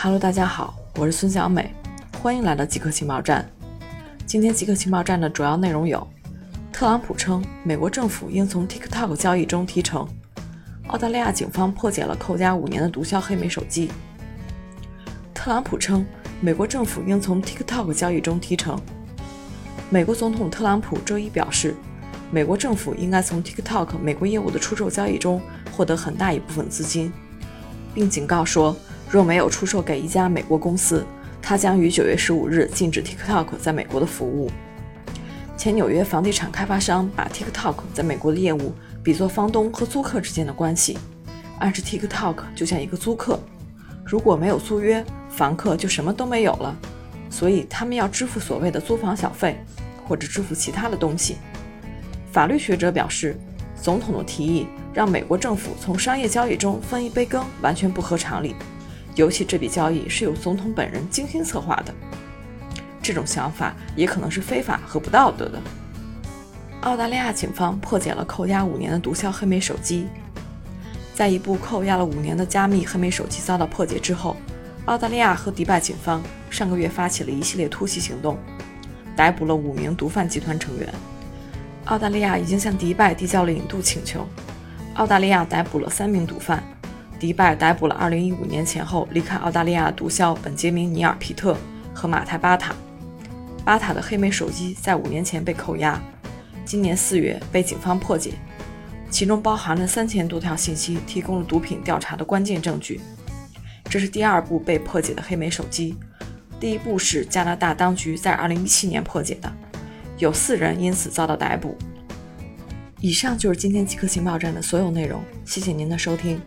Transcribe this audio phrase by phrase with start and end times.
[0.00, 1.74] Hello，大家好，我是孙小美，
[2.22, 3.44] 欢迎来到极客情报站。
[4.24, 6.06] 今天极客情报站的主要内容有：
[6.72, 10.06] 特朗普称美国政府应从 TikTok 交易中提成；
[10.86, 13.88] 澳大利亚警方破解了扣押五年的毒枭黑莓手机；
[15.34, 16.06] 特朗普称
[16.40, 18.76] 美国政府应从 TikTok 交易中提成；
[19.90, 21.74] 美国总统特朗普周一表示，
[22.30, 25.42] 美国政府应该从 TikTok 美国业务的出售交易中
[25.72, 27.12] 获得很大一部分资金，
[27.92, 28.76] 并警告说。
[29.10, 31.04] 若没有出售给一家美国公司，
[31.40, 34.50] 他将于九月十五日禁止 TikTok 在美国的服务。
[35.56, 40.98] 前纽约房地产开发商把 TikTok 在美国的业务比作房东和租客之间的关系，
[41.58, 43.40] 暗示 TikTok 就像一个租客，
[44.04, 46.76] 如果没有租约，房客就什么都没有了，
[47.30, 49.58] 所以他们要支付所谓的租房小费，
[50.06, 51.36] 或者支付其他的东西。
[52.30, 53.34] 法律学者表示，
[53.80, 58.54] 总统的提议让美国政府从商业交易中分一杯羹，完全不合常理。
[59.18, 61.92] 尤其这笔交易是由总统本人精心策划的，
[63.02, 65.60] 这种想法也可能是非法和不道德的。
[66.82, 70.06] 澳大利亚警方破解了扣押五年的毒枭黑莓手机，
[71.16, 74.36] 在一部扣押了五年的加密黑莓手机遭到破解之后，
[74.84, 78.38] 澳大利亚和迪拜警方上个月发起了一系列突袭行动，
[79.16, 80.88] 逮捕了五名毒贩集团成员。
[81.86, 84.24] 澳大利亚已经向迪拜递交了引渡请求，
[84.94, 86.62] 澳大利亚逮捕了三名毒贩。
[87.18, 91.56] 迪拜逮捕了2015年前后离开澳大利亚毒枭本杰明·尼尔·皮特
[91.92, 92.74] 和马泰·巴塔。
[93.64, 96.00] 巴塔的黑莓手机在五年前被扣押，
[96.64, 98.32] 今年四月被警方破解，
[99.10, 103.00] 其中包含了三千多条信息，提供了毒品调查的关键证据。
[103.90, 105.96] 这是第二部被破解的黑莓手机，
[106.60, 109.52] 第一部是加拿大当局在2017年破解的，
[110.18, 111.76] 有四人因此遭到逮捕。
[113.00, 116.40] 以上就是今天极客情报站的所有内容，谢谢您的收听。